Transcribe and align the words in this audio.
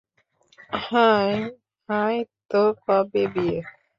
High 0.81 1.31
-hi 1.89 2.17
তো 2.51 2.61
কবে 2.83 3.23
বিয়ে? 3.33 3.59